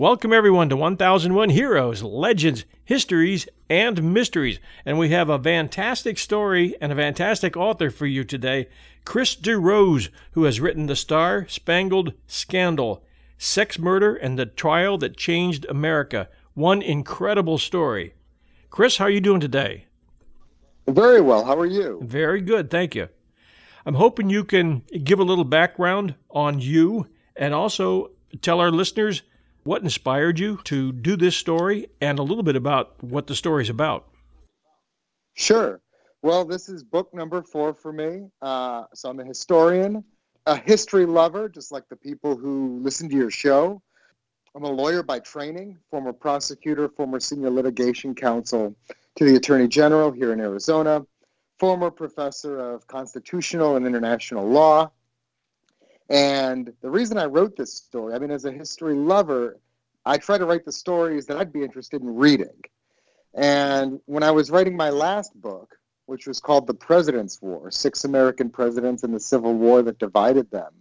[0.00, 4.58] Welcome, everyone, to 1001 Heroes, Legends, Histories, and Mysteries.
[4.86, 8.68] And we have a fantastic story and a fantastic author for you today,
[9.04, 13.04] Chris DeRose, who has written The Star Spangled Scandal
[13.36, 16.30] Sex Murder and the Trial That Changed America.
[16.54, 18.14] One incredible story.
[18.70, 19.84] Chris, how are you doing today?
[20.88, 21.44] Very well.
[21.44, 22.00] How are you?
[22.02, 22.70] Very good.
[22.70, 23.10] Thank you.
[23.84, 27.06] I'm hoping you can give a little background on you
[27.36, 29.20] and also tell our listeners
[29.64, 33.62] what inspired you to do this story and a little bit about what the story
[33.62, 34.06] is about?
[35.34, 35.80] Sure.
[36.22, 38.28] Well, this is book number four for me.
[38.42, 40.04] Uh, so I'm a historian,
[40.46, 43.80] a history lover, just like the people who listen to your show.
[44.54, 48.74] I'm a lawyer by training, former prosecutor, former senior litigation counsel
[49.16, 51.06] to the Attorney General here in Arizona,
[51.58, 54.90] former professor of constitutional and international law,
[56.10, 59.58] and the reason I wrote this story, I mean, as a history lover,
[60.04, 62.60] I try to write the stories that I'd be interested in reading.
[63.34, 65.76] And when I was writing my last book,
[66.06, 70.50] which was called The President's War Six American Presidents and the Civil War That Divided
[70.50, 70.72] Them,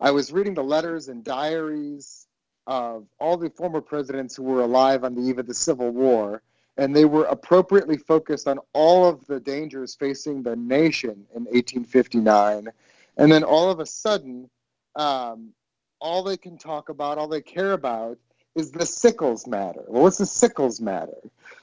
[0.00, 2.26] I was reading the letters and diaries
[2.66, 6.42] of all the former presidents who were alive on the eve of the Civil War.
[6.76, 12.68] And they were appropriately focused on all of the dangers facing the nation in 1859
[13.16, 14.48] and then all of a sudden,
[14.96, 15.52] um,
[16.00, 18.18] all they can talk about, all they care about,
[18.54, 19.82] is the Sickles matter.
[19.88, 21.16] Well, what's the Sickles matter?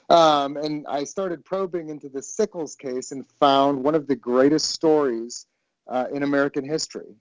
[0.08, 4.70] Um, and I started probing into the Sickles case and found one of the greatest
[4.70, 5.46] stories
[5.86, 7.14] uh, in American history.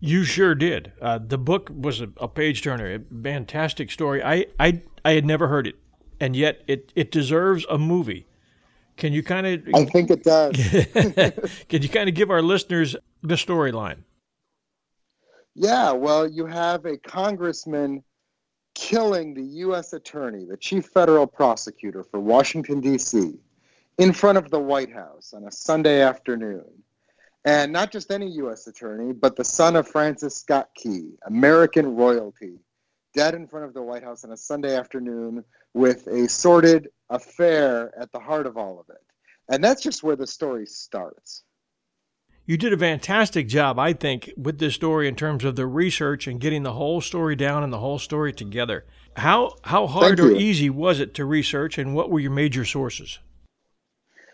[0.00, 0.92] You sure did.
[1.02, 4.22] Uh, the book was a, a page turner, a fantastic story.
[4.22, 5.74] I, I, I had never heard it,
[6.20, 8.26] and yet it, it deserves a movie.
[8.96, 9.62] Can you kind of?
[9.74, 10.56] I think it does.
[11.68, 13.98] can you kind of give our listeners the storyline?
[15.54, 18.02] Yeah, well, you have a congressman
[18.74, 19.92] killing the U.S.
[19.92, 23.34] attorney, the chief federal prosecutor for Washington, D.C.,
[23.98, 26.64] in front of the White House on a Sunday afternoon.
[27.44, 28.66] And not just any U.S.
[28.66, 32.60] attorney, but the son of Francis Scott Key, American royalty,
[33.14, 37.92] dead in front of the White House on a Sunday afternoon with a sordid affair
[37.98, 39.02] at the heart of all of it.
[39.50, 41.42] And that's just where the story starts.
[42.48, 46.26] You did a fantastic job, I think, with this story in terms of the research
[46.26, 48.86] and getting the whole story down and the whole story together.
[49.16, 53.18] How how hard or easy was it to research, and what were your major sources?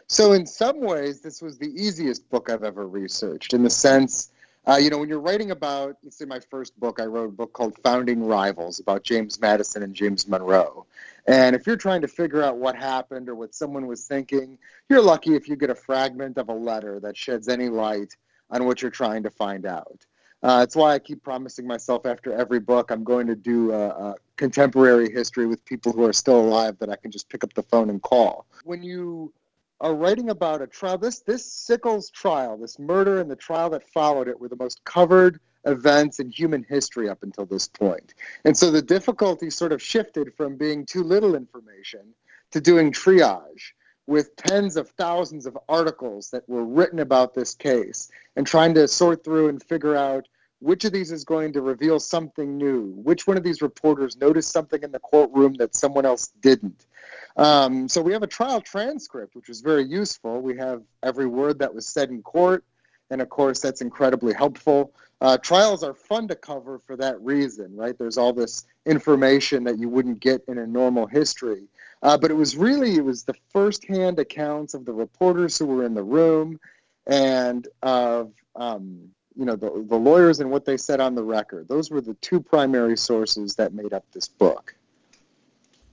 [0.07, 3.53] So, in some ways, this was the easiest book I've ever researched.
[3.53, 4.31] In the sense,
[4.67, 7.33] uh, you know, when you're writing about, let's say, my first book, I wrote a
[7.33, 10.87] book called Founding Rivals about James Madison and James Monroe.
[11.27, 14.59] And if you're trying to figure out what happened or what someone was thinking,
[14.89, 18.17] you're lucky if you get a fragment of a letter that sheds any light
[18.51, 20.07] on what you're trying to find out.
[20.43, 23.89] Uh, that's why I keep promising myself after every book I'm going to do a,
[23.89, 27.55] a, contemporary history with people who are still alive that I can just pick up
[27.55, 28.47] the phone and call.
[28.65, 29.33] When you
[29.81, 33.89] are writing about a trial, this this Sickles trial, this murder and the trial that
[33.89, 38.15] followed it, were the most covered events in human history up until this point.
[38.45, 42.15] And so the difficulty sort of shifted from being too little information
[42.51, 43.73] to doing triage
[44.07, 48.87] with tens of thousands of articles that were written about this case and trying to
[48.87, 50.29] sort through and figure out
[50.61, 54.51] which of these is going to reveal something new, which one of these reporters noticed
[54.51, 56.87] something in the courtroom that someone else didn't.
[57.37, 60.41] Um, so we have a trial transcript, which is very useful.
[60.41, 62.65] We have every word that was said in court
[63.11, 64.93] And of course, that's incredibly helpful.
[65.21, 67.97] Uh, trials are fun to cover for that reason, right?
[67.99, 71.65] There's all this information that you wouldn't get in a normal history.
[72.03, 75.85] Uh, but it was really, it was the firsthand accounts of the reporters who were
[75.85, 76.59] in the room
[77.07, 81.69] and of, um, you know, the, the lawyers and what they said on the record.
[81.69, 84.75] Those were the two primary sources that made up this book.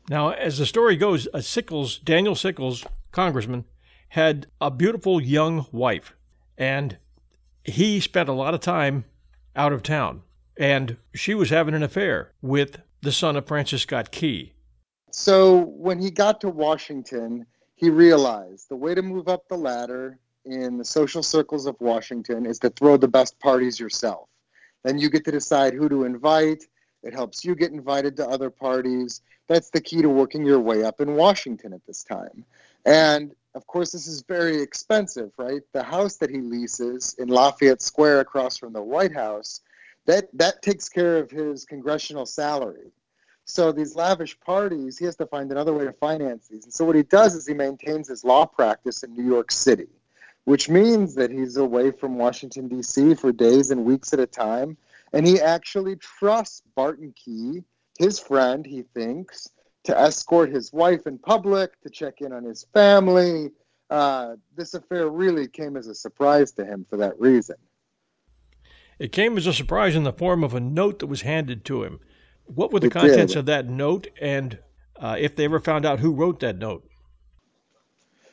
[0.09, 3.65] Now, as the story goes, Sickles, Daniel Sickles, congressman,
[4.09, 6.13] had a beautiful young wife,
[6.57, 6.97] and
[7.63, 9.05] he spent a lot of time
[9.55, 10.21] out of town,
[10.57, 14.53] and she was having an affair with the son of Francis Scott Key.
[15.11, 17.45] So when he got to Washington,
[17.75, 22.45] he realized the way to move up the ladder in the social circles of Washington
[22.45, 24.27] is to throw the best parties yourself.
[24.83, 26.63] Then you get to decide who to invite.
[27.03, 29.21] It helps you get invited to other parties.
[29.47, 32.45] That's the key to working your way up in Washington at this time.
[32.85, 35.61] And of course, this is very expensive, right?
[35.73, 39.61] The house that he leases in Lafayette Square across from the White House,
[40.05, 42.91] that, that takes care of his congressional salary.
[43.45, 46.63] So these lavish parties, he has to find another way to finance these.
[46.63, 49.89] And so what he does is he maintains his law practice in New York City,
[50.45, 53.15] which means that he's away from Washington, D.C.
[53.15, 54.77] for days and weeks at a time.
[55.13, 57.63] And he actually trusts Barton Key,
[57.99, 59.49] his friend, he thinks,
[59.83, 63.49] to escort his wife in public, to check in on his family.
[63.89, 67.57] Uh, this affair really came as a surprise to him for that reason.
[68.99, 71.83] It came as a surprise in the form of a note that was handed to
[71.83, 71.99] him.
[72.45, 73.39] What were the it contents did.
[73.39, 74.59] of that note, and
[74.99, 76.87] uh, if they ever found out who wrote that note?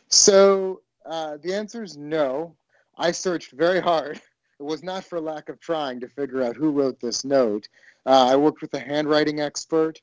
[0.08, 2.54] So uh, the answer is no.
[2.96, 4.20] I searched very hard.
[4.60, 7.69] It was not for lack of trying to figure out who wrote this note.
[8.05, 10.00] Uh, I worked with a handwriting expert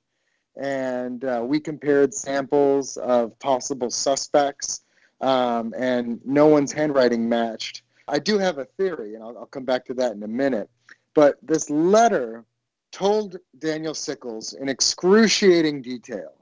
[0.55, 4.81] and uh, we compared samples of possible suspects,
[5.21, 7.83] um, and no one's handwriting matched.
[8.07, 10.69] I do have a theory, and I'll, I'll come back to that in a minute.
[11.13, 12.45] But this letter
[12.91, 16.33] told Daniel Sickles in excruciating detail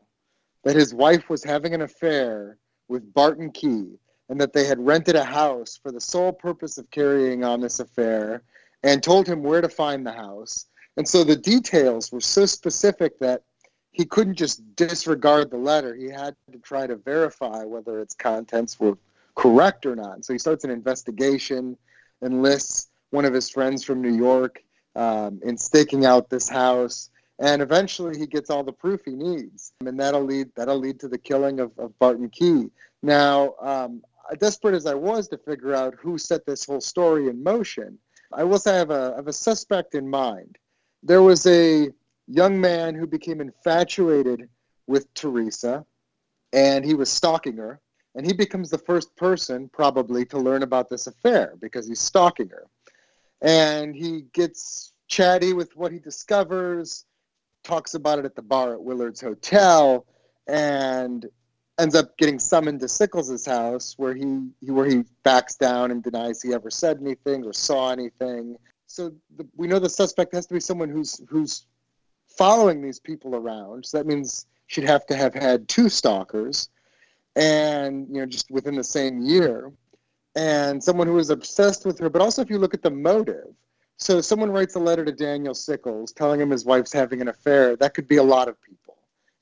[0.64, 2.58] that his wife was having an affair
[2.88, 3.98] with Barton Key
[4.34, 7.80] and that they had rented a house for the sole purpose of carrying on this
[7.80, 8.42] affair
[8.82, 10.66] and told him where to find the house.
[10.98, 13.44] And so the details were so specific that
[13.92, 15.94] he couldn't just disregard the letter.
[15.94, 18.98] He had to try to verify whether its contents were
[19.36, 20.26] correct or not.
[20.26, 21.78] So he starts an investigation,
[22.24, 24.64] enlists one of his friends from New York
[24.96, 29.74] um, in staking out this house, and eventually he gets all the proof he needs,
[29.86, 32.72] and that'll lead that'll lead to the killing of, of Barton Key.
[33.04, 37.28] Now, um, Uh, desperate as I was to figure out who set this whole story
[37.28, 37.98] in motion,
[38.32, 40.58] I will say I have a, I have a suspect in mind.
[41.02, 41.90] There was a
[42.28, 44.48] young man who became infatuated
[44.88, 45.86] with Teresa
[46.54, 47.82] and he was stalking her.
[48.16, 52.50] And he becomes the first person, probably, to learn about this affair because he's stalking
[52.50, 52.68] her.
[53.42, 57.06] And he gets chatty with what he discovers,
[57.64, 60.06] talks about it at the bar at Willard's Hotel,
[60.48, 61.26] and
[61.80, 66.42] ends up getting summoned to Sickles' house where he, where he backs down and denies
[66.42, 68.58] he ever said anything or saw anything.
[68.88, 71.66] So the, we know the suspect has to be someone who's who's
[72.28, 73.86] following these people around.
[73.86, 76.70] So that means she'd have to have had two stalkers,
[77.36, 79.72] and you know, just within the same year,
[80.36, 82.10] and someone who was obsessed with her.
[82.10, 83.56] But also, if you look at the motive,
[83.98, 87.76] so someone writes a letter to Daniel Sickles telling him his wife's having an affair.
[87.76, 88.83] That could be a lot of people.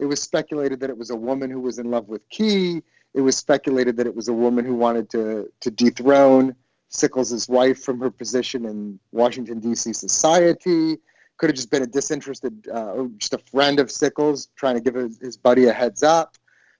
[0.01, 2.81] It was speculated that it was a woman who was in love with Key.
[3.13, 6.55] It was speculated that it was a woman who wanted to to dethrone
[6.89, 9.93] Sickles' wife from her position in Washington D.C.
[9.93, 10.97] society
[11.37, 14.81] could have just been a disinterested uh, or just a friend of Sickles trying to
[14.81, 16.37] give his, his buddy a heads up.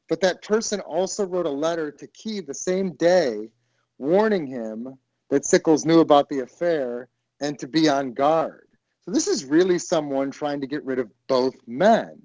[0.08, 3.50] But that person also wrote a letter to Key the same day
[3.98, 4.98] warning him
[5.32, 7.08] that Sickles knew about the affair
[7.40, 8.68] and to be on guard.
[9.02, 12.22] So this is really someone trying to get rid of both men.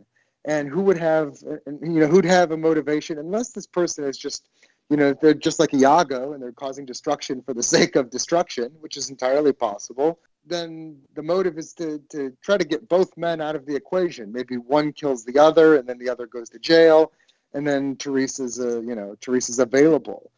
[0.47, 1.37] And who would have,
[1.67, 4.49] you know, who'd have a motivation unless this person is just,
[4.89, 8.71] you know, they're just like Iago and they're causing destruction for the sake of destruction,
[8.81, 13.41] which is entirely possible then the motive is to, to try to get both men
[13.41, 14.33] out of the equation.
[14.33, 17.13] Maybe one kills the other, and then the other goes to jail,
[17.53, 20.31] and then Teresa's, uh, you know, Teresa's available.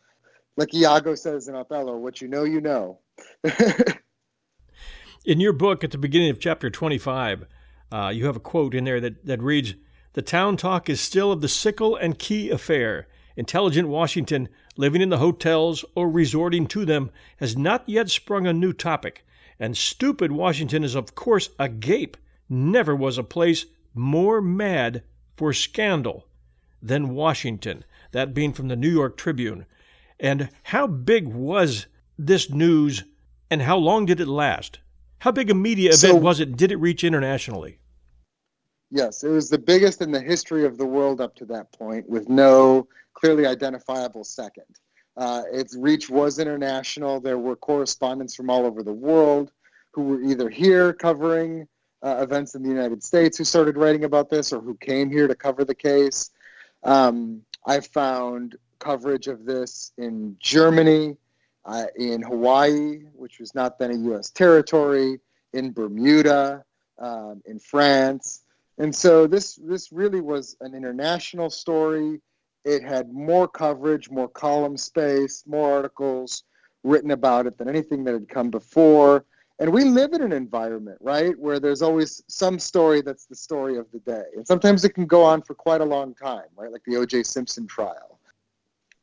[0.56, 2.98] Like Iago says in Othello, "What you know, you know."
[5.24, 7.46] in your book, at the beginning of chapter twenty-five,
[7.92, 9.74] uh, you have a quote in there that that reads,
[10.18, 13.06] "The town talk is still of the Sickle and Key affair."
[13.36, 18.52] Intelligent Washington, living in the hotels or resorting to them, has not yet sprung a
[18.52, 19.24] new topic
[19.60, 22.16] and stupid Washington is, of course, agape.
[22.48, 25.04] Never was a place more mad
[25.36, 26.26] for scandal
[26.82, 29.66] than Washington, that being from the New York Tribune.
[30.18, 31.86] And how big was
[32.18, 33.04] this news
[33.50, 34.80] And how long did it last?
[35.20, 36.56] How big a media event so, was it?
[36.56, 37.78] Did it reach internationally?
[38.90, 42.08] Yes, it was the biggest in the history of the world up to that point,
[42.08, 44.64] with no clearly identifiable second.
[45.16, 47.20] Uh, its reach was international.
[47.20, 49.52] There were correspondents from all over the world
[49.92, 51.66] who were either here covering
[52.02, 55.26] uh, events in the United States who started writing about this or who came here
[55.26, 56.30] to cover the case.
[56.84, 61.16] Um, I found coverage of this in Germany,
[61.64, 64.30] uh, in Hawaii, which was not then a U.S.
[64.30, 65.20] territory,
[65.52, 66.64] in Bermuda,
[66.98, 68.44] um, in France.
[68.78, 72.20] And so this this really was an international story.
[72.64, 76.44] It had more coverage, more column space, more articles
[76.84, 79.24] written about it than anything that had come before.
[79.60, 83.76] And we live in an environment, right, where there's always some story that's the story
[83.76, 84.22] of the day.
[84.36, 87.24] And sometimes it can go on for quite a long time, right, like the O.J.
[87.24, 88.20] Simpson trial.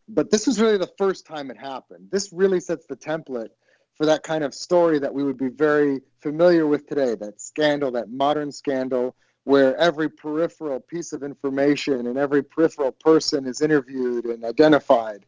[0.08, 2.08] But this was really the first time it happened.
[2.10, 3.50] This really sets the template
[3.96, 7.91] for that kind of story that we would be very familiar with today that scandal,
[7.91, 9.15] that modern scandal
[9.46, 15.25] where every peripheral piece of information and every peripheral person is interviewed and identified.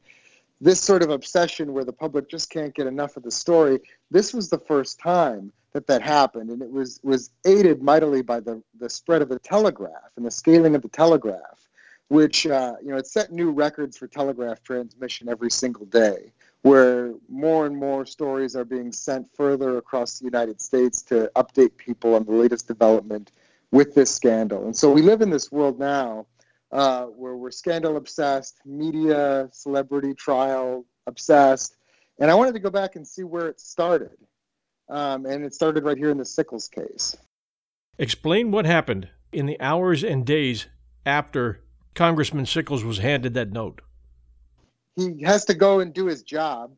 [0.60, 4.34] This sort of obsession where the public just can't get enough of the story, this
[4.34, 6.50] was the first time that that happened.
[6.50, 10.32] And it was, was aided mightily by the, the spread of the telegraph and the
[10.32, 11.68] scaling of the telegraph,
[12.08, 16.32] which, uh, you know, it set new records for telegraph transmission every single day
[16.64, 21.78] where more and more stories are being sent further across the United States to update
[21.78, 23.32] people on the latest development
[23.72, 24.66] with this scandal.
[24.66, 26.26] And so we live in this world now
[26.72, 31.76] uh, where we're scandal obsessed, media, celebrity trial obsessed.
[32.20, 34.18] And I wanted to go back and see where it started.
[34.90, 37.16] Um, and it started right here in the Sickles case.
[37.98, 40.68] Explain what happened in the hours and days
[41.06, 41.62] after
[41.94, 43.82] Congressman Sickles was handed that note.
[44.96, 46.72] He has to go and do his job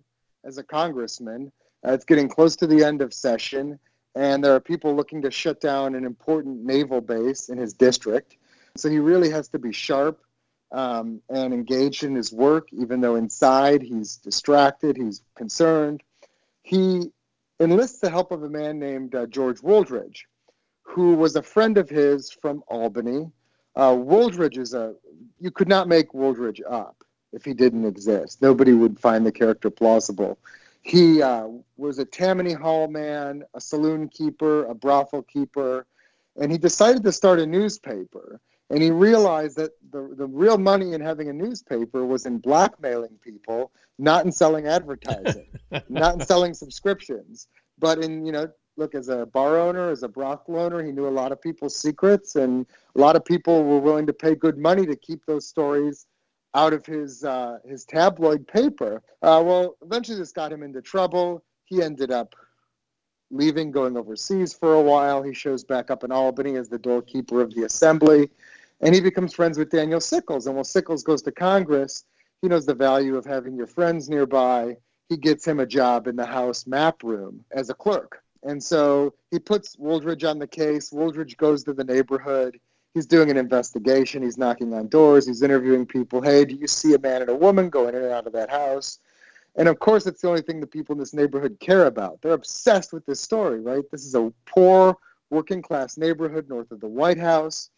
[0.44, 1.52] as a congressman.
[1.88, 3.80] Uh, it's getting close to the end of session
[4.20, 8.36] and there are people looking to shut down an important naval base in his district.
[8.76, 10.20] So he really has to be sharp
[10.74, 16.04] um, and engaged in his work, even though inside he's distracted, he's concerned.
[16.64, 17.14] He
[17.62, 20.26] enlists the help of a man named uh, George Wooldridge,
[20.82, 23.32] who was a friend of his from Albany.
[23.78, 24.96] Uh, Wooldridge is a,
[25.40, 28.42] you could not make Wooldridge up if he didn't exist.
[28.42, 30.38] Nobody would find the character plausible.
[30.82, 35.86] He uh, was a Tammany Hall man, a saloon keeper, a brothel keeper,
[36.40, 38.40] and he decided to start a newspaper.
[38.70, 43.18] And he realized that the, the real money in having a newspaper was in blackmailing
[43.22, 45.48] people, not in selling advertising,
[45.90, 47.48] not in selling subscriptions,
[47.80, 51.08] but in, you know, look, as a bar owner, as a brothel owner, he knew
[51.08, 54.58] a lot of people's secrets, and a lot of people were willing to pay good
[54.58, 56.06] money to keep those stories
[56.56, 59.02] out of his uh, his tabloid paper.
[59.22, 61.44] Uh, well, eventually this got him into trouble.
[61.66, 62.36] He ended up
[63.32, 65.22] leaving, going overseas for a while.
[65.22, 68.30] He shows back up in Albany as the doorkeeper of the assembly,
[68.82, 70.48] and he becomes friends with Daniel Sickles.
[70.48, 72.06] And while Sickles goes to Congress,
[72.42, 74.78] he knows the value of having your friends nearby.
[75.10, 78.24] He gets him a job in the House map room as a clerk.
[78.44, 80.92] And so he puts Wooldridge on the case.
[80.92, 82.60] Wooldridge goes to the neighborhood
[82.94, 84.24] he's doing an investigation.
[84.24, 85.28] He's knocking on doors.
[85.28, 86.22] He's interviewing people.
[86.22, 88.50] Hey, do you see a man and a woman going in and out of that
[88.50, 89.00] house?
[89.56, 92.22] And of course, it's the only thing the people in this neighborhood care about.
[92.22, 93.84] They're obsessed with this story, right?
[93.92, 94.98] This is a poor,
[95.30, 97.70] working class neighborhood north of the White House.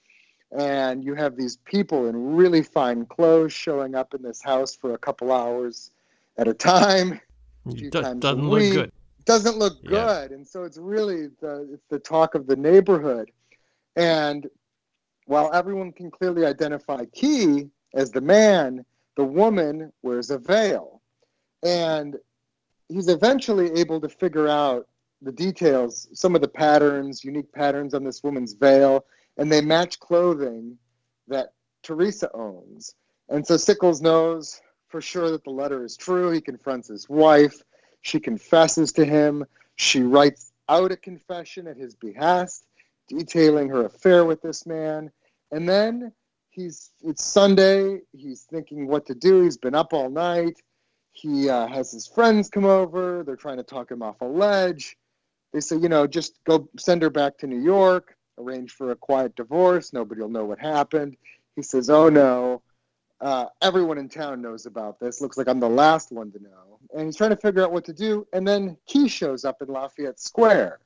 [0.51, 4.93] And you have these people in really fine clothes showing up in this house for
[4.93, 5.91] a couple hours
[6.37, 7.19] at a time.
[7.67, 8.91] Doesn't a look good.
[9.23, 10.31] Doesn't look good.
[10.31, 13.31] And so it's really the, it's the talk of the neighborhood.
[13.95, 14.49] And
[15.31, 18.83] while everyone can clearly identify Key as the man,
[19.15, 21.01] the woman wears a veil.
[21.63, 22.17] And
[22.89, 24.89] he's eventually able to figure out
[25.21, 29.05] the details, some of the patterns, unique patterns on this woman's veil,
[29.37, 30.77] and they match clothing
[31.29, 32.95] that Teresa owns.
[33.29, 34.59] And so Sickles knows
[34.89, 36.31] for sure that the letter is true.
[36.31, 37.63] He confronts his wife.
[38.01, 39.45] She confesses to him.
[39.77, 42.65] She writes out a confession at his behest,
[43.07, 45.09] detailing her affair with this man.
[45.51, 46.11] And then
[46.49, 47.99] he's it's Sunday.
[48.13, 49.43] He's thinking what to do.
[49.43, 50.61] He's been up all night.
[51.13, 53.23] He uh, has his friends come over.
[53.23, 54.97] They're trying to talk him off a ledge.
[55.53, 58.15] They say, you know, just go send her back to New York.
[58.37, 59.91] Arrange for a quiet divorce.
[59.91, 61.17] Nobody will know what happened.
[61.55, 62.61] He says, oh no.
[63.19, 65.21] Uh, everyone in town knows about this.
[65.21, 66.79] Looks like I'm the last one to know.
[66.95, 68.25] And he's trying to figure out what to do.
[68.33, 70.79] And then Key shows up in Lafayette Square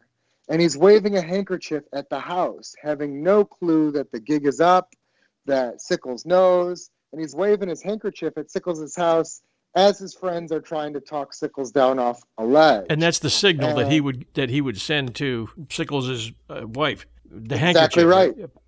[0.49, 4.59] and he's waving a handkerchief at the house, having no clue that the gig is
[4.59, 4.93] up,
[5.45, 9.41] that Sickles knows, and he's waving his handkerchief at Sickles' house
[9.75, 12.85] as his friends are trying to talk Sickles down off a ledge.
[12.89, 17.05] And that's the signal that he would that he would send to Sickles' uh, wife.
[17.25, 18.03] The handkerchief.
[18.03, 18.51] exactly handkerchief.
[18.53, 18.61] right.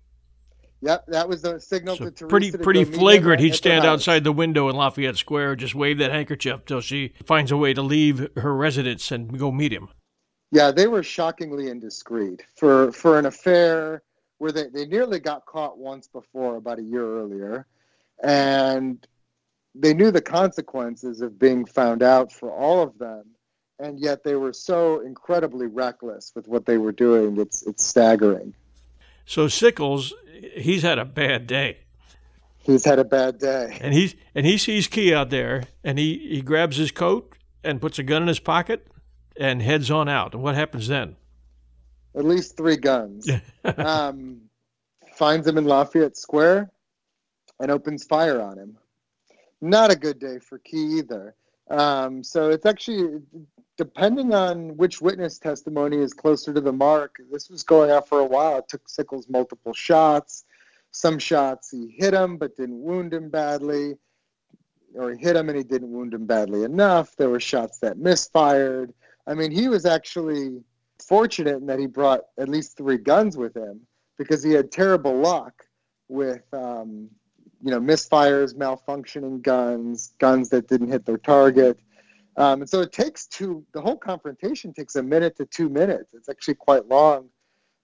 [0.80, 3.40] Yep, that was the signal So to Teresa pretty pretty flagrant.
[3.40, 3.94] He'd stand house.
[3.94, 7.74] outside the window in Lafayette Square, just wave that handkerchief till she finds a way
[7.74, 9.88] to leave her residence and go meet him.
[10.50, 14.02] Yeah, they were shockingly indiscreet for for an affair
[14.38, 17.66] where they, they nearly got caught once before, about a year earlier,
[18.22, 19.06] and
[19.74, 23.24] they knew the consequences of being found out for all of them,
[23.78, 27.38] and yet they were so incredibly reckless with what they were doing.
[27.38, 28.54] It's it's staggering.
[29.26, 30.14] So Sickles,
[30.54, 31.80] he's had a bad day.
[32.56, 33.76] He's had a bad day.
[33.82, 37.82] and he's and he sees Key out there, and he he grabs his coat and
[37.82, 38.86] puts a gun in his pocket
[39.38, 40.34] and heads on out.
[40.34, 41.16] And what happens then?
[42.16, 43.28] At least three guns.
[43.76, 44.40] um,
[45.14, 46.70] finds him in Lafayette Square
[47.60, 48.76] and opens fire on him.
[49.60, 51.34] Not a good day for Key either.
[51.70, 53.20] Um, so it's actually
[53.76, 57.16] depending on which witness testimony is closer to the mark.
[57.30, 58.58] This was going on for a while.
[58.58, 60.44] It took Sickles multiple shots.
[60.90, 63.94] Some shots he hit him but didn't wound him badly,
[64.94, 67.14] or he hit him and he didn't wound him badly enough.
[67.16, 68.94] There were shots that misfired.
[69.28, 70.62] I mean, he was actually
[71.06, 73.80] fortunate in that he brought at least three guns with him
[74.16, 75.52] because he had terrible luck
[76.08, 77.10] with um,
[77.62, 81.78] you know misfires, malfunctioning guns, guns that didn't hit their target.
[82.38, 83.64] Um, and so it takes two.
[83.74, 86.14] The whole confrontation takes a minute to two minutes.
[86.14, 87.28] It's actually quite long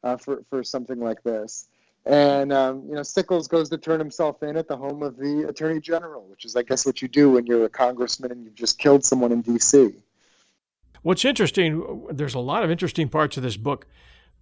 [0.02, 1.68] uh, for for something like this.
[2.06, 5.46] And um, you know, Sickles goes to turn himself in at the home of the
[5.48, 8.54] Attorney General, which is, I guess, what you do when you're a congressman and you've
[8.54, 9.94] just killed someone in D.C.
[11.04, 13.86] What's interesting, there's a lot of interesting parts of this book,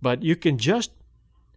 [0.00, 0.92] but you can just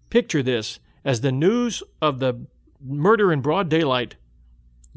[0.10, 2.48] picture this as the news of the
[2.84, 4.16] murder in broad daylight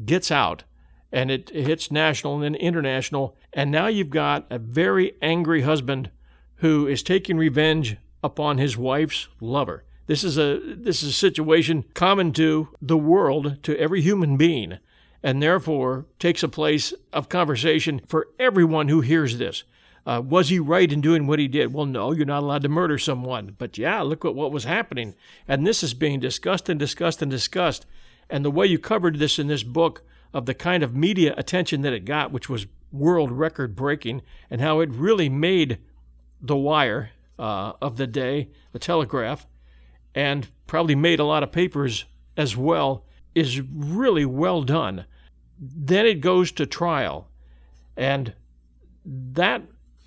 [0.03, 0.63] gets out
[1.11, 3.37] and it hits national and then international.
[3.53, 6.09] And now you've got a very angry husband
[6.55, 9.83] who is taking revenge upon his wife's lover.
[10.07, 14.79] This is a this is a situation common to the world, to every human being,
[15.21, 19.63] and therefore takes a place of conversation for everyone who hears this.
[20.09, 21.71] Uh, was he right in doing what he did?
[21.71, 23.53] Well, no, you're not allowed to murder someone.
[23.59, 25.13] But yeah, look at what was happening.
[25.47, 27.85] And this is being discussed and discussed and discussed.
[28.27, 30.01] And the way you covered this in this book
[30.33, 34.61] of the kind of media attention that it got, which was world record breaking, and
[34.61, 35.77] how it really made
[36.41, 39.45] the wire uh, of the day, the Telegraph,
[40.15, 45.05] and probably made a lot of papers as well, is really well done.
[45.59, 47.29] Then it goes to trial.
[47.95, 48.33] And
[49.05, 49.61] that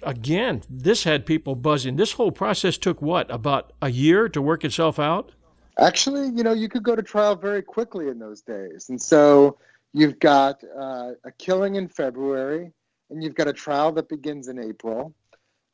[0.04, 1.96] again, this had people buzzing.
[1.96, 5.32] This whole process took what, about a year to work itself out?
[5.78, 8.88] Actually, you know, you could go to trial very quickly in those days.
[8.90, 9.58] And so
[9.92, 12.72] you've got uh, a killing in February,
[13.10, 15.14] and you've got a trial that begins in April.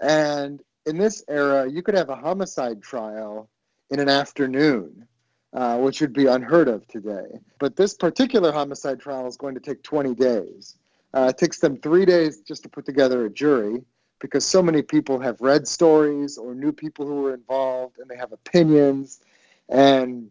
[0.00, 3.48] And in this era, you could have a homicide trial
[3.90, 5.06] in an afternoon,
[5.52, 7.40] uh, which would be unheard of today.
[7.58, 10.76] But this particular homicide trial is going to take 20 days.
[11.14, 13.82] Uh, it takes them three days just to put together a jury
[14.20, 18.16] because so many people have read stories or knew people who were involved and they
[18.16, 19.20] have opinions.
[19.68, 20.30] And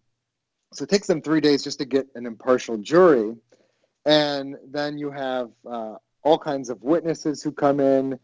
[0.74, 3.36] so it takes them three days just to get an impartial jury.
[4.06, 8.20] And then you have uh, all kinds of witnesses who come in,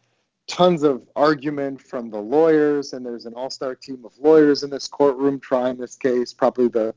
[0.48, 4.70] tons of argument from the lawyers, and there's an all star team of lawyers in
[4.70, 6.94] this courtroom trying this case, probably the,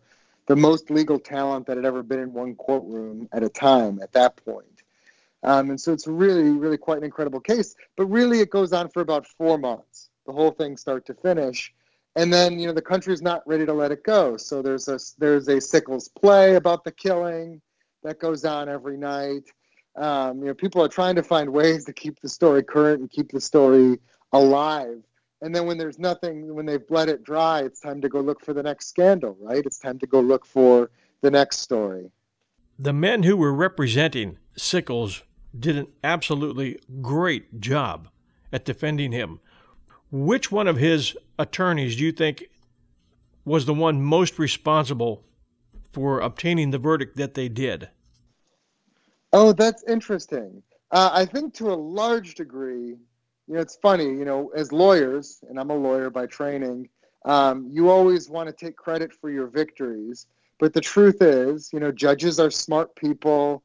[0.47, 4.13] the most legal talent that had ever been in one courtroom at a time at
[4.13, 4.83] that point.
[5.43, 7.75] Um, and so it's really, really quite an incredible case.
[7.97, 11.73] But really, it goes on for about four months, the whole thing, start to finish.
[12.17, 14.37] And then, you know, the country's not ready to let it go.
[14.37, 17.61] So there's a there's a Sickles play about the killing
[18.03, 19.45] that goes on every night.
[19.97, 23.11] Um, you know, people are trying to find ways to keep the story current and
[23.11, 23.99] keep the story
[24.33, 25.03] alive.
[25.43, 28.43] And then when there's nothing, when they've bled it dry, it's time to go look
[28.45, 29.65] for the next scandal, right?
[29.65, 32.11] It's time to go look for the next story.
[32.79, 35.23] The men who were representing Sickles
[35.59, 38.09] did an absolutely great job
[38.53, 39.41] at defending him.
[40.11, 42.49] Which one of his attorneys do you think
[43.45, 45.25] was the one most responsible
[45.93, 47.89] for obtaining the verdict that they did?
[49.33, 50.63] Oh, that's interesting.
[50.91, 52.97] Uh, I think to a large degree,
[53.49, 56.89] you know, it's funny, you know, as lawyers, and I'm a lawyer by training,
[57.25, 60.27] um, you always want to take credit for your victories.
[60.59, 63.63] But the truth is, you know, judges are smart people.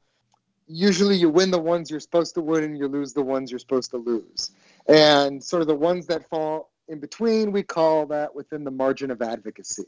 [0.74, 3.60] Usually you win the ones you're supposed to win and you lose the ones you're
[3.60, 4.52] supposed to lose.
[4.88, 9.12] And sort of the ones that fall in between, we call that within the margin
[9.12, 9.84] of advocacy,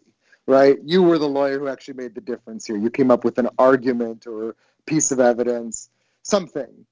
[0.45, 0.77] right?
[0.83, 2.77] You were the lawyer who actually made the difference here.
[2.77, 5.89] You came up with an argument or piece of evidence,
[6.23, 6.85] something.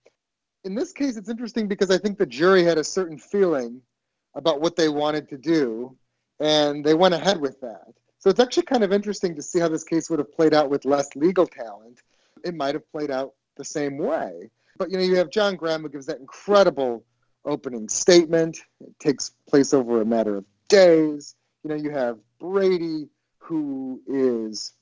[0.63, 3.81] in this case, it's interesting because I think the jury had a certain feeling
[4.35, 5.95] about what they wanted to do,
[6.39, 7.93] and they went ahead with that.
[8.19, 10.69] So it's actually kind of interesting to see how this case would have played out
[10.69, 12.01] with less legal talent.
[12.43, 14.49] It might have played out the same way.
[14.77, 17.03] But you know, you have John Graham who gives that incredible
[17.45, 18.59] opening statement.
[18.79, 21.35] It takes place over a matter of days.
[21.63, 24.73] You know, you have Brady who is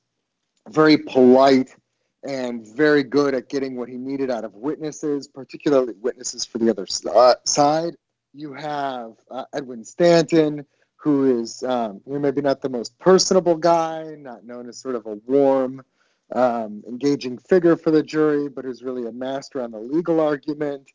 [0.69, 1.75] very polite
[2.23, 6.69] and very good at getting what he needed out of witnesses, particularly witnesses for the
[6.69, 7.95] other uh, side.
[8.33, 10.65] You have uh, Edwin Stanton,
[10.97, 15.15] who is um, maybe not the most personable guy, not known as sort of a
[15.25, 15.83] warm,
[16.33, 20.91] um, engaging figure for the jury, but who's really a master on the legal argument.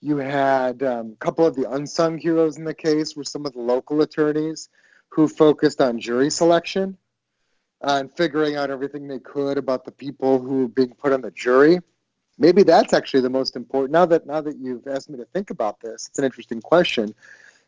[0.00, 3.52] You had um, a couple of the unsung heroes in the case were some of
[3.52, 4.68] the local attorneys
[5.10, 6.96] who focused on jury selection
[7.82, 11.20] uh, and figuring out everything they could about the people who were being put on
[11.20, 11.80] the jury.
[12.38, 13.92] Maybe that's actually the most important.
[13.92, 17.14] Now that now that you've asked me to think about this, it's an interesting question.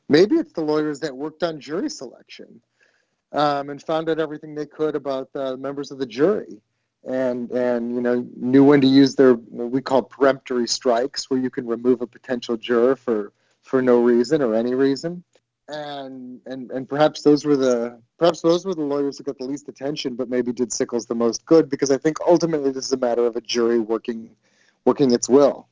[0.09, 2.61] Maybe it's the lawyers that worked on jury selection
[3.33, 6.61] um, and found out everything they could about the members of the jury,
[7.05, 11.51] and and you know knew when to use their we call peremptory strikes, where you
[11.51, 15.23] can remove a potential juror for for no reason or any reason
[15.69, 19.45] and and and perhaps those were the perhaps those were the lawyers who got the
[19.45, 22.93] least attention, but maybe did Sickles the most good because I think ultimately this is
[22.93, 24.31] a matter of a jury working
[24.85, 25.69] working its will.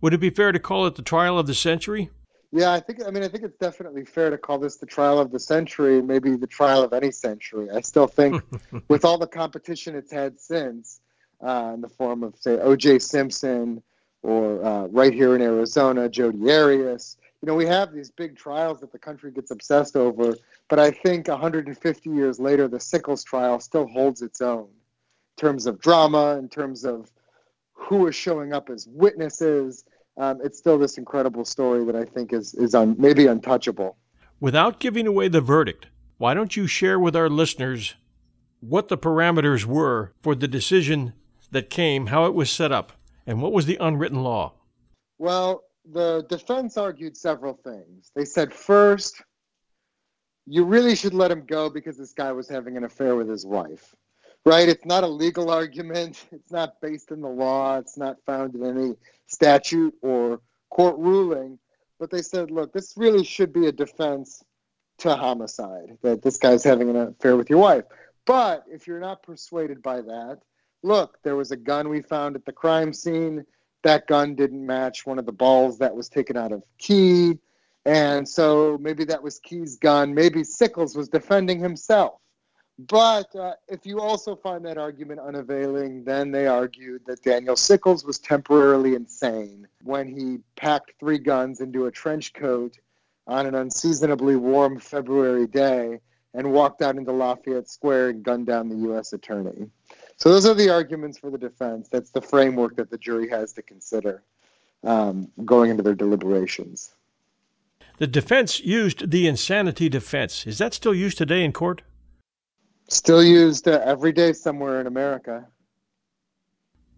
[0.00, 2.10] Would it be fair to call it the trial of the century?
[2.56, 5.18] Yeah, I think I mean I think it's definitely fair to call this the trial
[5.18, 7.70] of the century, maybe the trial of any century.
[7.70, 8.42] I still think
[8.88, 11.00] with all the competition it's had since,
[11.40, 13.00] uh, in the form of say O.J.
[13.00, 13.82] Simpson
[14.22, 18.80] or uh, right here in Arizona, Jodi Arias you know, we have these big trials
[18.80, 20.36] that the country gets obsessed over,
[20.68, 25.66] but I think 150 years later, the Sickles trial still holds its own in terms
[25.66, 27.12] of drama, in terms of
[27.72, 29.84] who is showing up as witnesses.
[30.18, 33.96] Um, it's still this incredible story that I think is is un, maybe untouchable.
[34.40, 35.86] Without giving away the verdict,
[36.18, 37.94] why don't you share with our listeners
[38.60, 41.12] what the parameters were for the decision
[41.50, 42.92] that came, how it was set up,
[43.26, 44.54] and what was the unwritten law?
[45.18, 48.10] Well, the defense argued several things.
[48.14, 49.22] They said, first,
[50.46, 53.46] you really should let him go because this guy was having an affair with his
[53.46, 53.94] wife.
[54.46, 54.68] Right?
[54.68, 56.24] It's not a legal argument.
[56.32, 57.78] It's not based in the law.
[57.78, 58.94] It's not found in any
[59.26, 61.58] statute or court ruling.
[61.98, 64.44] But they said, look, this really should be a defense
[64.98, 67.84] to homicide, that this guy's having an affair with your wife.
[68.24, 70.38] But if you're not persuaded by that,
[70.82, 73.44] look, there was a gun we found at the crime scene
[73.82, 77.38] that gun didn't match one of the balls that was taken out of Key.
[77.84, 80.14] And so maybe that was Key's gun.
[80.14, 82.20] Maybe Sickles was defending himself.
[82.78, 88.04] But uh, if you also find that argument unavailing, then they argued that Daniel Sickles
[88.04, 92.76] was temporarily insane when he packed three guns into a trench coat
[93.26, 96.00] on an unseasonably warm February day
[96.34, 99.14] and walked out into Lafayette Square and gunned down the U.S.
[99.14, 99.70] attorney.
[100.18, 101.88] So those are the arguments for the defense.
[101.88, 104.22] That's the framework that the jury has to consider
[104.84, 106.94] um, going into their deliberations.
[107.98, 110.46] The defense used the insanity defense.
[110.46, 111.82] Is that still used today in court?
[112.88, 115.46] Still used uh, every day somewhere in America.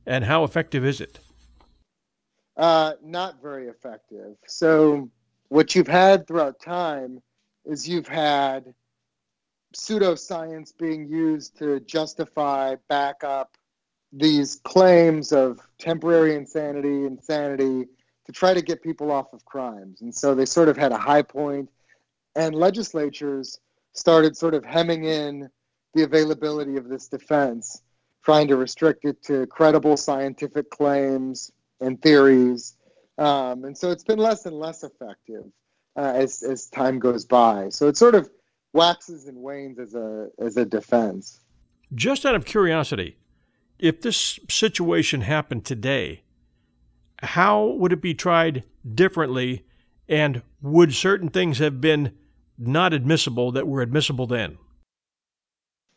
[0.06, 1.18] And how effective is it?
[2.56, 4.36] Uh, not very effective.
[4.46, 5.10] So,
[5.48, 7.22] what you've had throughout time
[7.64, 8.74] is you've had
[9.76, 13.56] pseudoscience being used to justify, back up
[14.12, 17.86] these claims of temporary insanity, insanity,
[18.24, 20.00] to try to get people off of crimes.
[20.00, 21.70] And so they sort of had a high point,
[22.34, 23.60] and legislatures
[23.92, 25.48] started sort of hemming in
[25.94, 27.82] the availability of this defense,
[28.24, 32.76] trying to restrict it to credible scientific claims and theories.
[33.16, 35.44] Um, and so it's been less and less effective
[35.96, 37.68] uh, as, as time goes by.
[37.70, 38.30] So it sort of
[38.72, 41.40] waxes and wanes as a as a defense.
[41.94, 43.16] Just out of curiosity,
[43.78, 46.22] if this situation happened today,
[47.22, 49.64] how would it be tried differently
[50.08, 52.12] and would certain things have been
[52.58, 54.58] not admissible that were admissible then?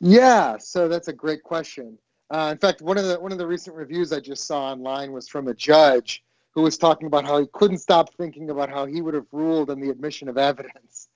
[0.03, 1.95] Yeah, so that's a great question.
[2.31, 5.11] Uh, in fact, one of the one of the recent reviews I just saw online
[5.11, 6.23] was from a judge
[6.55, 9.69] who was talking about how he couldn't stop thinking about how he would have ruled
[9.69, 11.07] on the admission of evidence.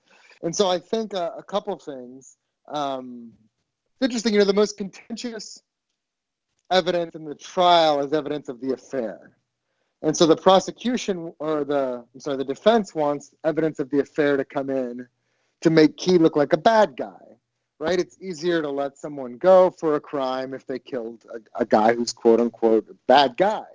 [0.42, 2.36] And so I think uh, a couple things.
[2.68, 3.32] Um,
[3.94, 5.62] it's interesting, you know, the most contentious
[6.70, 9.32] evidence in the trial is evidence of the affair.
[10.02, 14.36] And so the prosecution or the I'm sorry, the defense wants evidence of the affair
[14.36, 15.08] to come in
[15.62, 17.25] to make Key look like a bad guy.
[17.78, 17.98] Right?
[17.98, 21.94] It's easier to let someone go for a crime if they killed a, a guy
[21.94, 23.66] who's quote unquote a bad guy.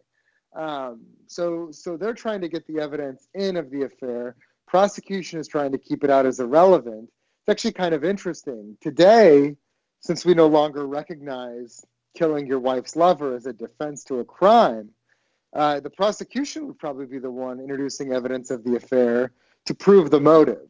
[0.53, 4.35] Um, so, so they're trying to get the evidence in of the affair.
[4.67, 7.09] Prosecution is trying to keep it out as irrelevant.
[7.41, 8.77] It's actually kind of interesting.
[8.81, 9.55] Today,
[10.01, 11.85] since we no longer recognize
[12.15, 14.89] killing your wife's lover as a defense to a crime,
[15.53, 19.31] uh, the prosecution would probably be the one introducing evidence of the affair
[19.65, 20.69] to prove the motive,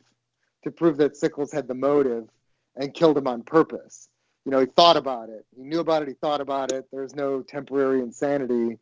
[0.63, 2.27] to prove that Sickles had the motive
[2.75, 4.09] and killed him on purpose.
[4.45, 5.45] You know, he thought about it.
[5.55, 6.07] He knew about it.
[6.07, 6.85] He thought about it.
[6.91, 8.79] There's no temporary insanity.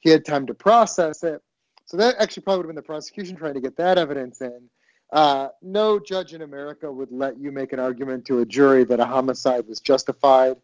[0.00, 1.42] He had time to process it.
[1.84, 4.68] So that actually probably would have been the prosecution trying to get that evidence in.
[5.12, 8.98] Uh, no judge in America would let you make an argument to a jury that
[8.98, 10.56] a homicide was justified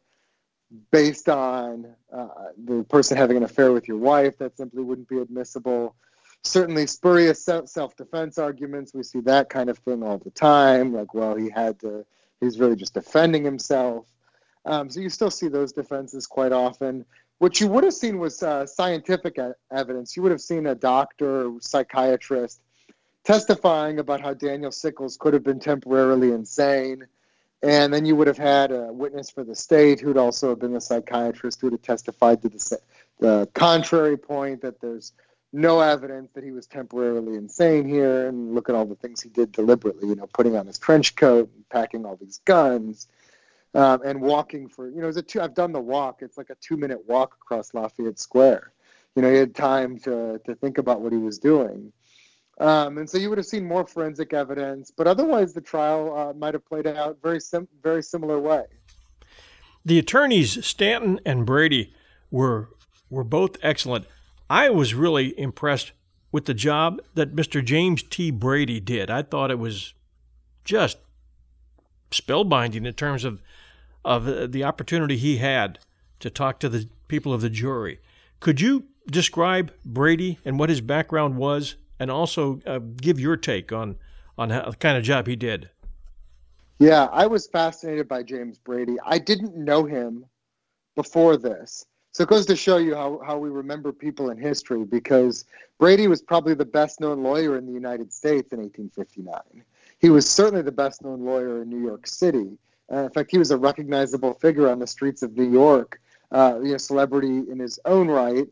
[0.90, 2.28] based on uh,
[2.64, 4.38] the person having an affair with your wife.
[4.38, 5.94] That simply wouldn't be admissible.
[6.44, 8.92] Certainly, spurious self defense arguments.
[8.92, 10.92] We see that kind of thing all the time.
[10.92, 12.04] Like, well, he had to,
[12.42, 14.06] he's really just defending himself.
[14.64, 17.04] Um, so you still see those defenses quite often.
[17.38, 19.38] What you would have seen was uh, scientific
[19.70, 20.16] evidence.
[20.16, 22.60] You would have seen a doctor, or psychiatrist
[23.24, 27.06] testifying about how Daniel Sickles could have been temporarily insane.
[27.62, 30.74] And then you would have had a witness for the state who'd also have been
[30.74, 32.78] a psychiatrist who would have testified to the,
[33.20, 35.12] the contrary point that there's
[35.52, 38.28] no evidence that he was temporarily insane here.
[38.28, 41.14] And look at all the things he did deliberately, you know, putting on his trench
[41.14, 43.08] coat, and packing all these guns,
[43.74, 46.20] um, and walking for, you know, it's a two, I've done the walk.
[46.22, 48.72] It's like a two minute walk across Lafayette Square.
[49.14, 51.92] You know, he had time to, to think about what he was doing.
[52.58, 56.32] Um, and so you would have seen more forensic evidence, but otherwise the trial uh,
[56.34, 58.64] might have played out very sim- very similar way.
[59.84, 61.94] The attorneys Stanton and Brady
[62.30, 62.68] were
[63.10, 64.06] were both excellent.
[64.52, 65.92] I was really impressed
[66.30, 67.64] with the job that Mr.
[67.64, 68.30] James T.
[68.30, 69.10] Brady did.
[69.10, 69.94] I thought it was
[70.62, 70.98] just
[72.10, 73.40] spellbinding in terms of
[74.04, 75.78] of the opportunity he had
[76.20, 77.98] to talk to the people of the jury.
[78.40, 83.72] Could you describe Brady and what his background was and also uh, give your take
[83.72, 83.96] on
[84.36, 85.70] on how, the kind of job he did.
[86.78, 88.96] Yeah, I was fascinated by James Brady.
[89.02, 90.26] I didn't know him
[90.94, 91.86] before this.
[92.12, 95.46] So it goes to show you how, how we remember people in history because
[95.78, 99.64] Brady was probably the best known lawyer in the United States in 1859.
[99.98, 102.58] He was certainly the best known lawyer in New York City.
[102.92, 106.60] Uh, in fact, he was a recognizable figure on the streets of New York, uh,
[106.62, 108.46] you know, celebrity in his own right.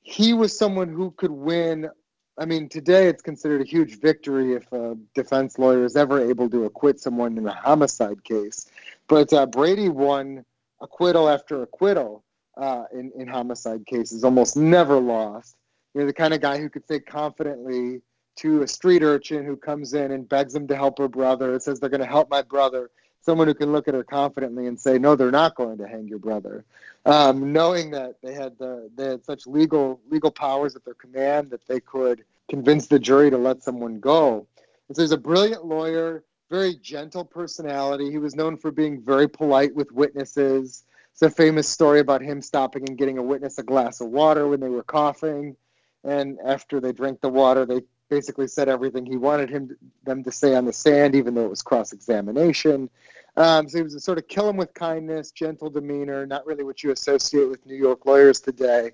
[0.00, 1.90] He was someone who could win
[2.38, 6.48] I mean, today it's considered a huge victory if a defense lawyer is ever able
[6.48, 8.70] to acquit someone in a homicide case.
[9.06, 10.42] But uh, Brady won
[10.80, 12.24] acquittal after acquittal
[12.56, 15.56] uh, in, in homicide cases, almost never lost.
[15.94, 18.02] You're the kind of guy who could say confidently
[18.36, 21.80] to a street urchin who comes in and begs him to help her brother, says
[21.80, 24.98] they're going to help my brother, someone who can look at her confidently and say,
[24.98, 26.64] no, they're not going to hang your brother.
[27.04, 31.50] Um, knowing that they had the, they had such legal legal powers at their command
[31.50, 34.46] that they could convince the jury to let someone go.
[34.88, 38.10] And so he's a brilliant lawyer, very gentle personality.
[38.10, 40.84] He was known for being very polite with witnesses.
[41.12, 44.48] It's a famous story about him stopping and getting a witness a glass of water
[44.48, 45.56] when they were coughing.
[46.04, 50.24] And after they drank the water, they basically said everything he wanted him to, them
[50.24, 52.90] to say on the stand, even though it was cross examination.
[53.36, 56.64] Um, so he was a sort of kill him with kindness, gentle demeanor, not really
[56.64, 58.92] what you associate with New York lawyers today.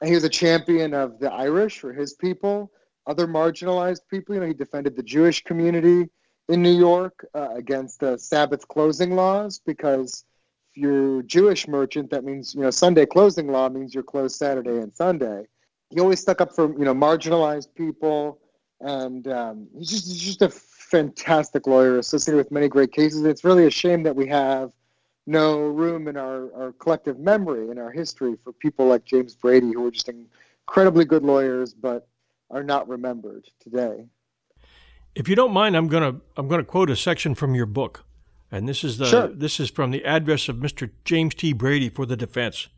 [0.00, 2.72] And he was a champion of the Irish for his people,
[3.06, 4.34] other marginalized people.
[4.34, 6.08] You know, he defended the Jewish community
[6.48, 10.24] in New York uh, against the Sabbath closing laws because
[10.74, 14.94] you're Jewish merchant, that means you know Sunday closing law means you're closed Saturday and
[14.94, 15.46] Sunday.
[15.90, 18.40] He always stuck up for you know marginalized people,
[18.80, 23.24] and um, he's just he's just a fantastic lawyer associated with many great cases.
[23.24, 24.72] It's really a shame that we have
[25.26, 29.72] no room in our, our collective memory in our history for people like James Brady,
[29.72, 30.10] who were just
[30.66, 32.06] incredibly good lawyers, but
[32.50, 34.06] are not remembered today.
[35.14, 38.04] If you don't mind, I'm gonna I'm gonna quote a section from your book,
[38.54, 39.28] and this is the sure.
[39.28, 40.90] this is from the address of Mr.
[41.04, 41.52] James T.
[41.52, 42.68] Brady for the defense.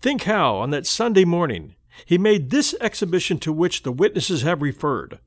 [0.00, 1.74] Think how on that Sunday morning
[2.06, 5.18] he made this exhibition to which the witnesses have referred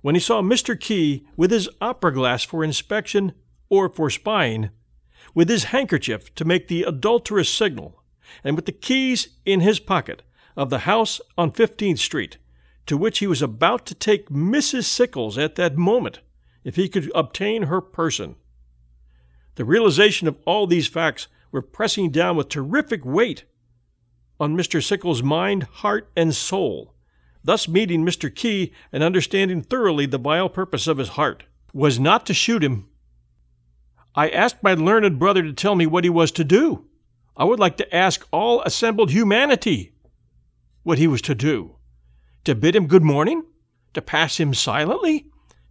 [0.00, 0.78] when he saw Mr.
[0.78, 3.32] Key with his opera glass for inspection
[3.68, 4.70] or for spying,
[5.32, 8.02] with his handkerchief to make the adulterous signal,
[8.42, 10.22] and with the keys in his pocket
[10.56, 12.38] of the house on 15th Street,
[12.86, 14.84] to which he was about to take Mrs.
[14.84, 16.18] Sickles at that moment,
[16.64, 18.34] if he could obtain her person.
[19.54, 23.44] The realization of all these facts were pressing down with terrific weight
[24.40, 24.82] on Mr.
[24.82, 26.92] Sickles' mind, heart, and soul
[27.44, 28.34] thus meeting Mr.
[28.34, 32.88] Key and understanding thoroughly the vile purpose of his heart, was not to shoot him.
[34.14, 36.86] I asked my learned brother to tell me what he was to do.
[37.36, 39.92] I would like to ask all assembled humanity.
[40.82, 41.76] what he was to do?
[42.44, 43.44] To bid him good morning?
[43.94, 45.26] To pass him silently?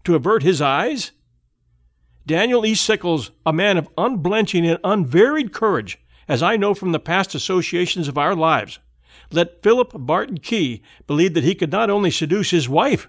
[0.06, 1.12] To avert his eyes?
[2.26, 2.76] Daniel E.
[2.76, 8.08] Sickles, a man of unblenching and unvaried courage, as I know from the past associations
[8.08, 8.80] of our lives,
[9.32, 13.08] let Philip Barton Key believe that he could not only seduce his wife,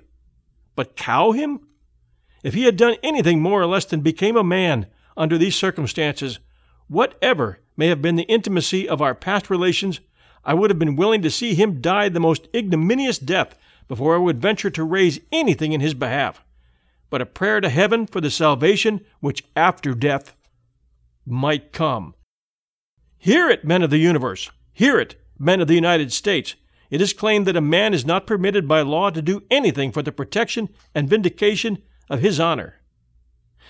[0.75, 1.61] but cow him?
[2.43, 6.39] If he had done anything more or less than became a man under these circumstances,
[6.89, 10.01] whatever may have been the intimacy of our past relations,
[10.45, 13.57] I would have been willing to see him die the most ignominious death
[13.89, 16.43] before I would venture to raise anything in his behalf,
[17.13, 20.35] but a prayer to heaven for the salvation which after death
[21.27, 22.15] might come.
[23.19, 24.51] Hear it, men of the universe!
[24.73, 26.55] Hear it, men of the United States!
[26.89, 30.01] It is claimed that a man is not permitted by law to do anything for
[30.01, 32.77] the protection and vindication of his honor.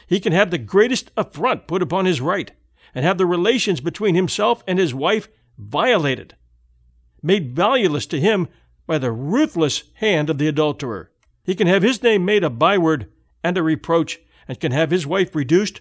[0.07, 2.53] He can have the greatest affront put upon his right,
[2.95, 5.29] and have the relations between himself and his wife
[5.59, 6.37] violated,
[7.25, 8.47] made valueless to him
[8.87, 11.11] by the ruthless hand of the adulterer.
[11.43, 13.11] He can have his name made a byword
[13.43, 15.81] and a reproach, and can have his wife reduced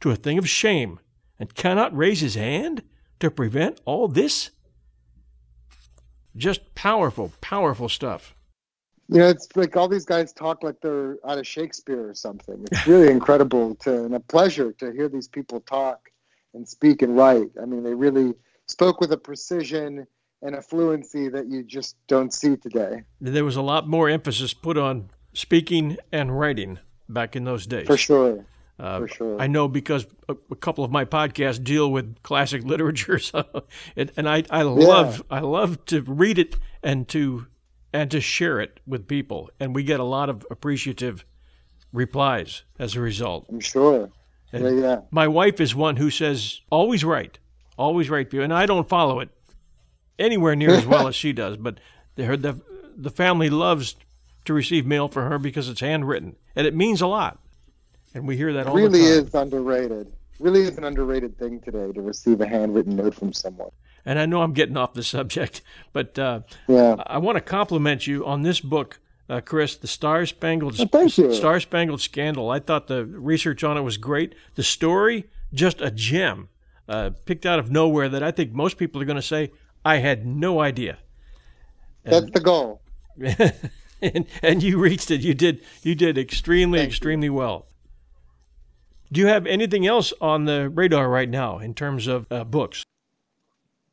[0.00, 0.98] to a thing of shame,
[1.38, 2.82] and cannot raise his hand
[3.20, 4.50] to prevent all this?
[6.36, 8.34] Just powerful, powerful stuff.
[9.08, 12.64] You know, it's like all these guys talk like they're out of Shakespeare or something.
[12.70, 16.10] It's really incredible to and a pleasure to hear these people talk
[16.54, 17.50] and speak and write.
[17.60, 18.34] I mean, they really
[18.66, 20.06] spoke with a precision
[20.42, 23.02] and a fluency that you just don't see today.
[23.20, 27.86] There was a lot more emphasis put on speaking and writing back in those days.
[27.86, 28.44] For sure.
[28.78, 29.40] Uh, For sure.
[29.40, 33.64] I know because a, a, couple of my podcasts deal with classic literature, so
[33.94, 37.46] it, and I, I love I love to read it and to
[37.92, 41.24] and to share it with people, and we get a lot of appreciative
[41.92, 43.46] replies as a result.
[43.50, 44.10] I'm sure.
[44.52, 45.00] Yeah, yeah.
[45.10, 47.38] My wife is one who says always write,
[47.76, 49.28] always right view, and I don't follow it
[50.18, 51.56] anywhere near as well as she does.
[51.56, 51.78] But
[52.16, 52.60] the, the
[52.96, 53.96] the family loves
[54.44, 57.38] to receive mail from her because it's handwritten, and it means a lot.
[58.14, 59.26] And we hear that all really the time.
[59.26, 60.12] is underrated.
[60.38, 63.70] Really is an underrated thing today to receive a handwritten note from someone.
[64.04, 66.96] And I know I'm getting off the subject, but uh, yeah.
[67.06, 71.08] I want to compliment you on this book, uh, Chris, the Star Spangled oh.
[71.08, 72.50] Star Spangled Scandal.
[72.50, 74.34] I thought the research on it was great.
[74.56, 76.48] The story, just a gem,
[76.88, 79.52] uh, picked out of nowhere that I think most people are going to say,
[79.84, 80.98] "I had no idea."
[82.04, 82.82] And, That's the goal.
[84.14, 85.20] and, and you reached it.
[85.22, 85.62] You did.
[85.82, 87.34] You did extremely, Thank extremely you.
[87.34, 87.66] well.
[89.12, 92.82] Do you have anything else on the radar right now in terms of uh, books?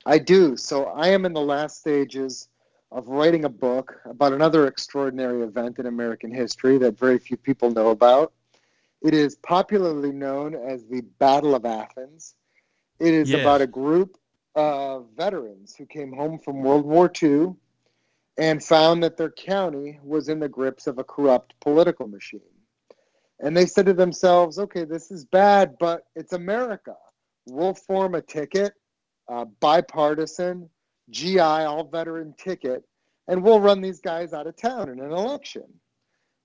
[0.06, 0.56] I do.
[0.58, 2.48] So I am in the last stages
[2.92, 7.70] of writing a book about another extraordinary event in American history that very few people
[7.70, 8.32] know about.
[9.02, 12.36] It is popularly known as the Battle of Athens.
[13.00, 13.42] It is Yes.
[13.42, 14.18] about a group
[14.56, 17.54] of veterans who came home from World War II
[18.40, 22.40] and found that their county was in the grips of a corrupt political machine.
[23.42, 26.96] And they said to themselves, okay, this is bad, but it's America.
[27.48, 28.74] We'll form a ticket,
[29.60, 30.70] bipartisan,
[31.10, 32.84] GI, all veteran ticket,
[33.28, 35.66] and we'll run these guys out of town in an election.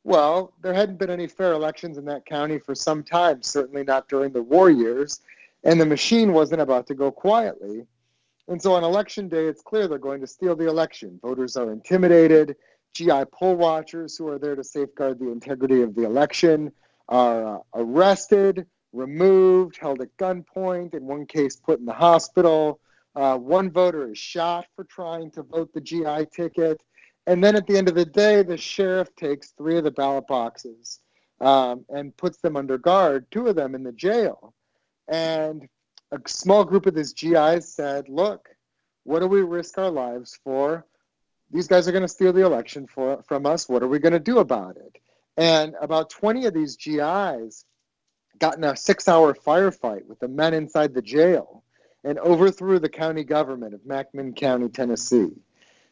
[0.02, 4.08] Well, there hadn't been any fair elections in that county for some time, certainly not
[4.08, 5.20] during the war years,
[5.62, 7.86] and the machine wasn't about to go quietly.
[8.48, 11.18] And so on election day, it's clear they're going to steal the election.
[11.22, 12.56] Voters are intimidated.
[12.92, 16.70] GI poll watchers who are there to safeguard the integrity of the election
[17.08, 22.80] are uh, arrested, removed, held at gunpoint, in one case put in the hospital.
[23.16, 26.82] Uh, one voter is shot for trying to vote the GI ticket.
[27.26, 30.26] And then at the end of the day, the sheriff takes three of the ballot
[30.26, 31.00] boxes
[31.40, 34.54] um, and puts them under guard, two of them in the jail.
[35.08, 35.68] And
[36.14, 38.48] a small group of these GIs said, Look,
[39.04, 40.86] what do we risk our lives for?
[41.50, 43.68] These guys are going to steal the election for, from us.
[43.68, 44.98] What are we going to do about it?
[45.36, 47.64] And about 20 of these GIs
[48.38, 51.62] got in a six hour firefight with the men inside the jail
[52.02, 55.32] and overthrew the county government of McMinn County, Tennessee,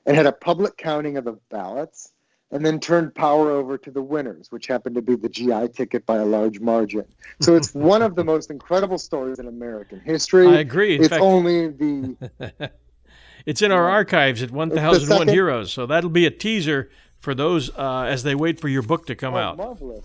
[0.07, 2.12] and had a public counting of the ballots
[2.53, 6.05] and then turned power over to the winners, which happened to be the GI ticket
[6.07, 7.05] by a large margin.
[7.40, 10.46] So it's one of the most incredible stories in American history.
[10.46, 10.94] I agree.
[10.96, 12.70] In it's fact, only the
[13.46, 15.72] it's in our archives at the 1001 second- Heroes.
[15.72, 19.14] So that'll be a teaser for those uh, as they wait for your book to
[19.14, 19.57] come Oh, out.
[19.57, 20.05] Marvelous,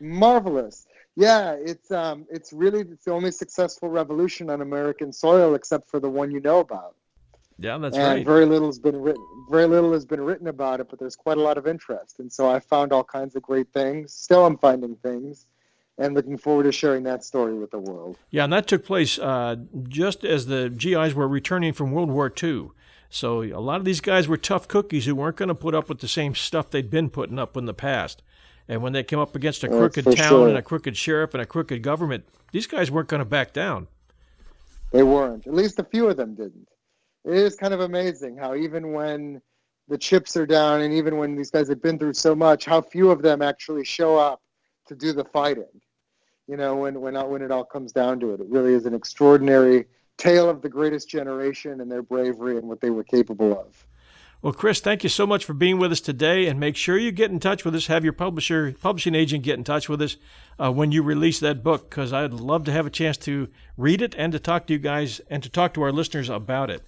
[0.00, 0.86] marvelous.
[1.18, 5.98] Yeah, it's um, it's really it's the only successful revolution on American soil, except for
[5.98, 6.94] the one you know about.
[7.58, 8.26] Yeah, that's and right.
[8.26, 9.24] very little has been written.
[9.50, 12.30] Very little has been written about it, but there's quite a lot of interest, and
[12.30, 14.12] so I found all kinds of great things.
[14.12, 15.46] Still, I'm finding things,
[15.96, 18.18] and looking forward to sharing that story with the world.
[18.30, 19.56] Yeah, and that took place uh,
[19.88, 22.68] just as the GIs were returning from World War II.
[23.08, 25.88] So a lot of these guys were tough cookies who weren't going to put up
[25.88, 28.22] with the same stuff they'd been putting up in the past.
[28.68, 30.48] And when they came up against a crooked town sure.
[30.48, 33.86] and a crooked sheriff and a crooked government, these guys weren't going to back down.
[34.92, 35.46] They weren't.
[35.46, 36.68] At least a few of them didn't.
[37.26, 39.42] It is kind of amazing how even when
[39.88, 42.80] the chips are down and even when these guys have been through so much, how
[42.80, 44.40] few of them actually show up
[44.86, 45.80] to do the fighting.
[46.46, 48.94] You know, when when when it all comes down to it, it really is an
[48.94, 53.86] extraordinary tale of the greatest generation and their bravery and what they were capable of.
[54.42, 57.10] Well, Chris, thank you so much for being with us today, and make sure you
[57.10, 57.88] get in touch with us.
[57.88, 60.16] Have your publisher, publishing agent, get in touch with us
[60.60, 64.00] uh, when you release that book, because I'd love to have a chance to read
[64.00, 66.82] it and to talk to you guys and to talk to our listeners about it.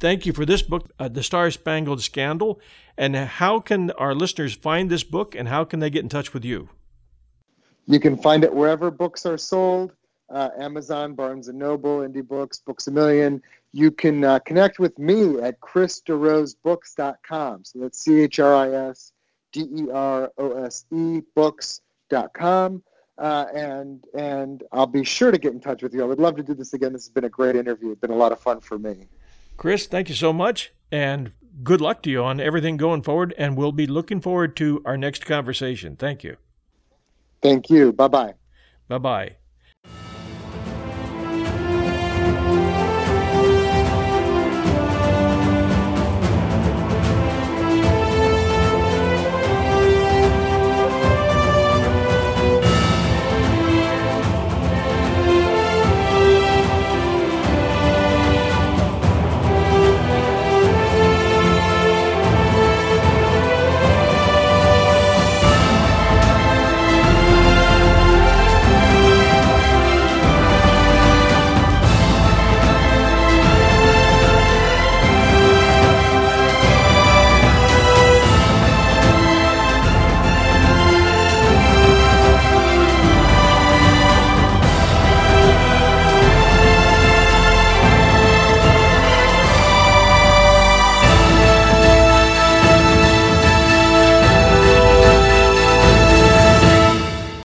[0.00, 2.60] Thank you for this book, uh, The Star Spangled Scandal.
[2.96, 6.32] And how can our listeners find this book, and how can they get in touch
[6.32, 6.68] with you?
[7.86, 9.92] You can find it wherever books are sold
[10.30, 13.42] uh, Amazon, Barnes and Noble, Indie Books, Books a Million.
[13.72, 17.64] You can uh, connect with me at chrisderosebooks.com.
[17.64, 19.12] So that's C H R I S
[19.52, 22.82] D E R O S E books.com.
[23.18, 26.02] Uh, and and I'll be sure to get in touch with you.
[26.02, 26.92] I would love to do this again.
[26.92, 27.90] This has been a great interview.
[27.90, 29.08] It's been a lot of fun for me.
[29.58, 31.32] Chris, thank you so much, and
[31.64, 33.34] good luck to you on everything going forward.
[33.36, 35.96] And we'll be looking forward to our next conversation.
[35.96, 36.36] Thank you.
[37.42, 37.92] Thank you.
[37.92, 38.34] Bye bye.
[38.88, 39.36] Bye bye.